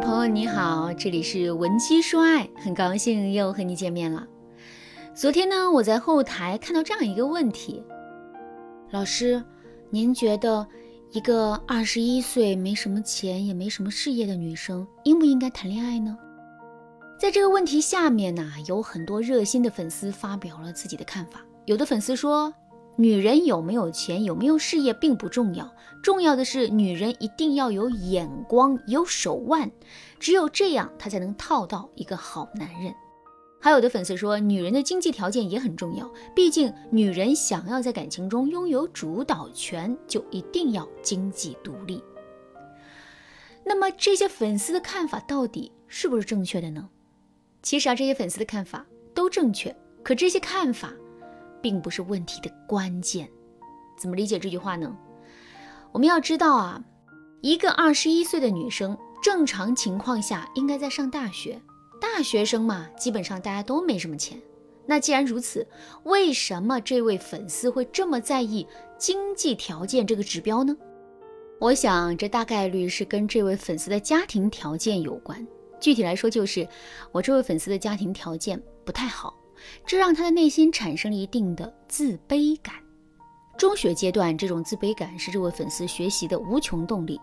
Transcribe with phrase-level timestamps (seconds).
[0.00, 4.26] 朋友你好，这里是文姬说爱，很高兴又和你见面了。
[5.14, 7.82] 昨天呢，我在后台看到这样一个问题，
[8.90, 9.42] 老师，
[9.90, 10.66] 您觉得
[11.12, 16.16] 一个二十一岁没什么钱也没什么事业的女生，应不应该谈恋爱呢？
[17.18, 22.52] 在这个问题下面呢，有很多热心的粉丝发表了自己的看法，有的粉丝说。
[23.00, 29.70] 女人有没有钱、有没有事业并不重要，重要的是女人一定要有眼光、有手腕，
[30.18, 32.94] 只有这样她才能套到一个好男人。
[33.58, 42.04] 还有的粉丝说，女人的经济条件也很重要，毕竟女人想要在感情中拥有主导权，就一定要经济独立。
[43.64, 46.90] 那么这些粉丝的看法到底是不是正确的呢？
[47.62, 50.92] 其实啊，这些粉丝的看法都正确，可这些看法。
[51.62, 53.28] 并不是问题的关键，
[53.98, 54.96] 怎么理解这句话呢？
[55.92, 56.82] 我们要知道啊，
[57.40, 61.60] 一个二十一岁的女生，正常情况下应该在上大学。
[62.00, 64.40] 大学生嘛，基本上大家都没什么钱。
[64.86, 65.66] 那既然如此，
[66.04, 68.66] 为什么这位粉丝会这么在意
[68.98, 70.76] 经济条件这个指标呢？
[71.58, 75.46] 我想，这大概率是跟这位粉丝的家庭条件有关。
[75.78, 76.66] 具体来说，就是
[77.12, 79.34] 我这位粉丝的家庭条件不太好。
[79.86, 82.74] 这让他的内心产生了一定的自卑感。
[83.58, 87.20] 中学阶段，这种自卑感是这位粉丝学习的无穷动力。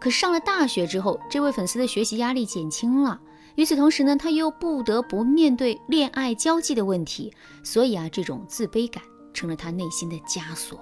[0.00, 3.20] 可上了大学之后，这位粉丝的学习压力减轻了，
[3.54, 10.80] 与此同时呢，他又不得不面对恋爱交际的问题，所以啊，这种自卑感成了他内心的枷锁。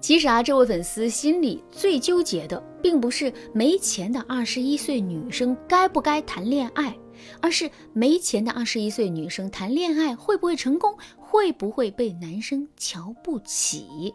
[0.00, 6.96] 其实啊，这位粉丝心里最纠结的，并不是没钱的二十一岁女生该不该谈恋爱。
[7.42, 10.96] 而是没钱的二十一岁女生谈恋爱会不会成功？
[11.18, 14.14] 会不会被男生瞧不起？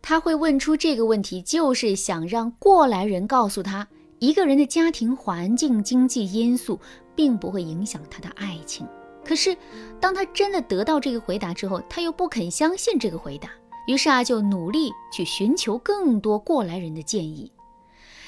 [0.00, 3.88] 他会问出这个问题，就是想让过来人告诉他，
[4.20, 6.78] 一个人的家庭环境、经济因素
[7.16, 8.86] 并不会影响他的爱情。
[9.24, 9.56] 可是，
[10.00, 13.50] 当他真的得到这个回答之后，他又不肯相信这个回答，
[13.86, 17.52] 于是啊，就努力去寻求更多过来人的建议。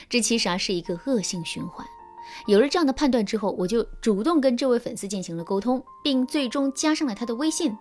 [0.09, 1.87] 这其实啊，是一个恶性循环。
[2.47, 7.77] 有了这样的判断之后，我就主动跟这位粉丝进行了沟通，并最终加上了他的微信。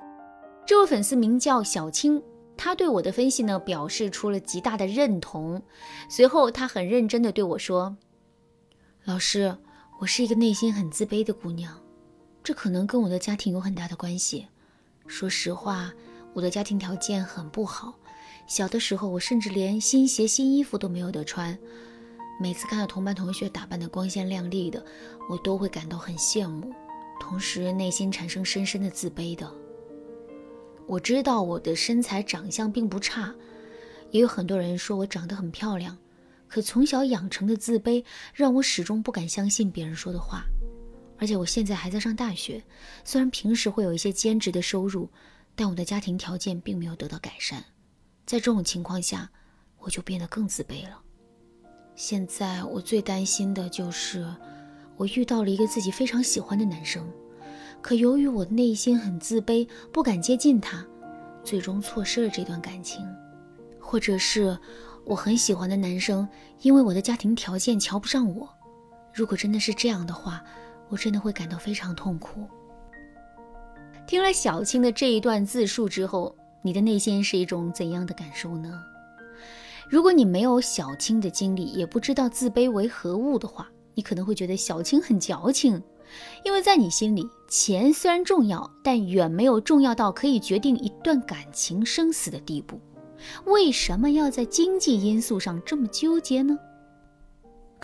[0.65, 2.21] 这位粉丝名叫小青，
[2.55, 5.61] 他对我的分析呢表示出了极大的认同。
[6.09, 7.97] 随后，他很认真地对我说
[9.03, 9.57] ：“老师，
[9.99, 11.79] 我是一个内心很自卑的姑娘，
[12.43, 14.47] 这可能跟我的家庭有很大的关系。
[15.05, 15.91] 说实话，
[16.35, 17.97] 我的家庭条件很不好，
[18.45, 21.57] 小的时候我甚至连新鞋、新衣服都没有得穿。”
[22.37, 24.85] 每次看到同班同学打扮的光鲜亮丽的，
[25.29, 26.73] 我都会感到很羡慕，
[27.21, 29.49] 同时内心产生深深的自卑的。
[30.85, 33.33] 我知道我的身材长相并不差，
[34.11, 35.97] 也有很多人说我长得很漂亮，
[36.49, 38.03] 可从小养成的自卑
[38.33, 40.43] 让我始终不敢相信别人说的话。
[41.17, 42.61] 而且我现在还在上大学，
[43.05, 45.09] 虽然平时会有一些兼职的收入，
[45.55, 47.63] 但我的家庭条件并没有得到改善。
[48.25, 49.29] 在这种情况下，
[49.79, 51.01] 我就变得更自卑了。
[51.95, 54.27] 现在我最担心的就是，
[54.97, 57.09] 我遇到了一个自己非常喜欢的男生，
[57.81, 60.85] 可由于我的内心很自卑，不敢接近他，
[61.43, 63.05] 最终错失了这段感情；
[63.79, 64.57] 或者是
[65.05, 66.27] 我很喜欢的男生，
[66.61, 68.49] 因为我的家庭条件瞧不上我。
[69.13, 70.43] 如果真的是这样的话，
[70.89, 72.45] 我真的会感到非常痛苦。
[74.07, 78.79] 听了小青的这一段自述之后，你的内心是一种怎样的感受呢？
[79.89, 85.81] 如果你没有小青的经历，也不知道自卑为何物的话，你可能会觉得小青很矫情，
[86.43, 92.79] 因为在你心里，钱虽然重要，但远没有重要到可以决定一段感情生死的地步。
[93.45, 96.55] 为什么要在经济因素上这么纠结呢？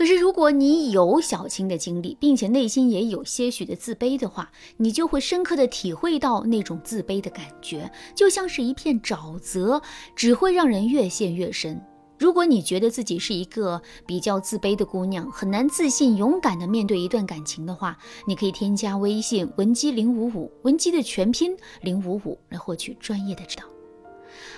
[0.01, 9.79] 可是，如果你有小青的经历，并且内心也有些许的自卑的话，你就会深刻的体会到那种自卑的感觉，就像是一片沼泽，
[10.15, 11.79] 只会让人越陷越深。
[12.17, 17.95] 如果你觉得自己是一个比较自卑的姑娘，很难自信、勇敢的面对一段感情的话，
[18.25, 23.65] 你可以添加微信文姬零五五，文姬的全拼零五五，来获取专业的指导。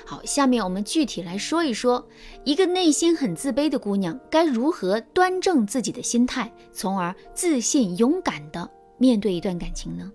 [0.05, 2.05] 好，下面我们具体来说一说，
[2.43, 10.11] 一个内心很自卑的姑娘该如何端正自己的心态，从而自信、勇敢的面对一段感情呢？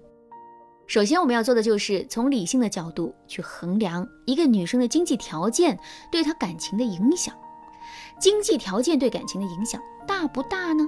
[0.87, 5.79] 首先，我们要做的就是从理性的角度去衡量一个女生的经济条件
[6.11, 7.35] 对她感情的影响。
[8.21, 10.85] 经济条件对感情的影响大不大呢？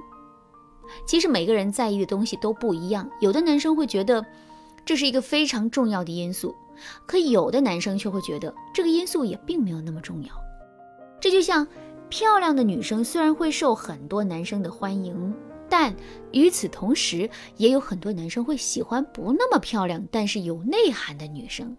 [1.07, 4.25] 其实每个人在意的东西都不一样，有的男生会觉得
[4.85, 6.55] 这是一个非常重要的因素，
[7.05, 10.29] 可有的男生却会觉得这个因素也并没有那么重要。
[11.19, 11.67] 这就像
[12.09, 15.33] 漂亮的女生虽然会受很多男生的欢迎。
[15.73, 15.95] 但
[16.33, 21.77] 与此同时，也有很多男生会喜欢不那么漂亮但是有内涵的女生。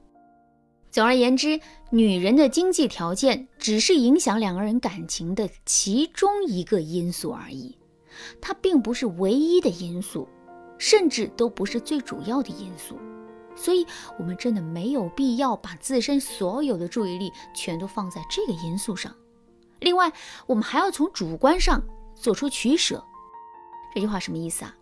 [0.90, 1.60] 总而言之，
[1.90, 7.76] 女人的经济条件只是影响两个人感情的其中一个因素而已，
[8.40, 10.26] 它并不是唯一的因素，
[10.82, 12.98] 甚至都不是最主要的因素。
[13.54, 13.86] 所以，
[14.18, 19.14] 我们真的没有必要把自身所有的注意力全都放在这个因素上。
[19.78, 20.12] 另外，
[20.44, 21.80] 我们还要从主观上
[22.16, 23.00] 做出取舍。
[23.94, 24.74] 这句话什么意思啊？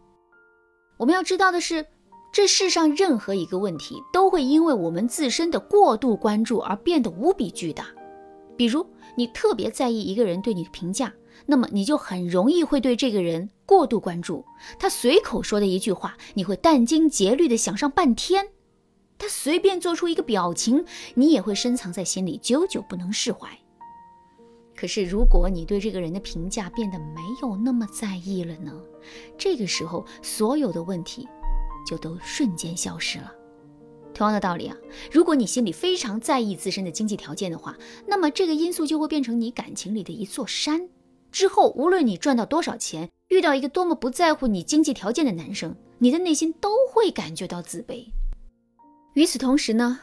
[0.97, 1.85] 我们要知道的是，
[2.33, 7.89] 这世上任何一个问题都会因为我们自身的过度关注而变得无比巨大。
[8.61, 11.15] 比如，你特别在意一个人对你的评价，
[11.47, 14.45] 那么你就很容易会对这个人过度关注。
[14.79, 18.45] 他随口说的一句话，你会殚精竭虑地想上半天；
[19.17, 20.85] 他随便做出一个表情，
[21.15, 23.49] 你也会深藏在心里，久久不能释怀。
[24.77, 28.79] 可是，如果你对这个人的评价变得没有那么在意了呢？
[29.39, 31.27] 这个时候，所有的问题
[31.87, 33.33] 就都瞬间消失了。
[34.21, 34.77] 同样的道理啊，
[35.11, 37.75] 如果你心里非常在意自身的经济条件的话，
[38.07, 40.87] 那么这个因素就会变成你感情里的一座山。
[41.33, 48.05] 之后，无论你赚到多少钱，遇到一个多么不在乎你经济条件的男生，你的内心都会感觉到自卑。
[49.15, 49.99] 与此同时呢，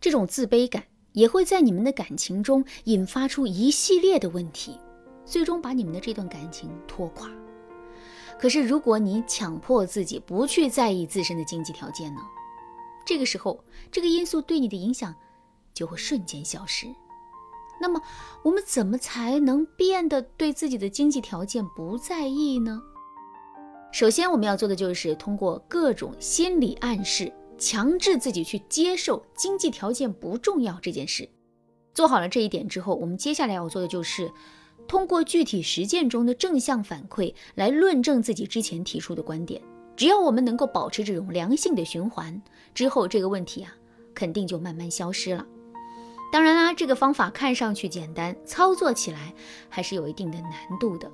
[0.00, 0.84] 这种自卑感。
[1.12, 4.78] 也会在你们的感情中引发出一系列的问题，
[5.24, 7.28] 最终把你们的这段感情拖垮。
[8.38, 12.20] 可是，如果你强迫自己不去在意自身的经济条件呢？
[13.08, 15.14] 这个时候，这个因素对你的影响
[15.72, 16.86] 就会瞬间消失。
[17.80, 17.98] 那么，
[18.42, 22.82] 我们怎么才能变得对自己的经济条件不在意呢？
[23.94, 27.32] 首先，我们要做的就是通过各种心理暗示。
[27.56, 31.28] 强制自己去接受经济条件不重要这件事，
[31.94, 34.30] 做好了这一点之后，我们接下来要做的就是
[34.86, 39.60] 通过具体实践中的正向反馈来论证自己之前提出的观点。
[39.98, 42.40] 只要我们能够保持这种良性的循环，
[42.72, 43.74] 之后这个问题啊，
[44.14, 45.44] 肯定就慢慢消失了。
[46.30, 49.34] 当然啦，这个方法看上去简单，操作起来
[49.68, 51.10] 还是有一定的难度的。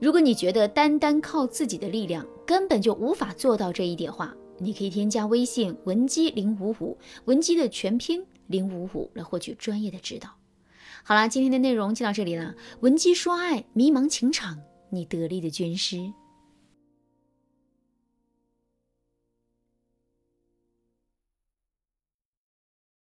[0.00, 6.96] 如果你觉得单单靠自己的力量根本就无法做到这一点话，你可以添加微信文姬零五五，
[7.26, 10.30] 文姬的全拼零五五来获取专业的指导。
[11.02, 12.54] 好啦，今天的内容就到这里了。
[12.80, 14.58] 文姬说爱，迷茫情场，
[14.88, 16.10] 你得力的军师。